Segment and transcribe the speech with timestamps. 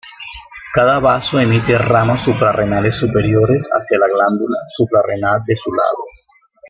[0.73, 6.05] Cada vaso emite ramas suprarrenales superiores hacia la glándula suprarrenal de su lado.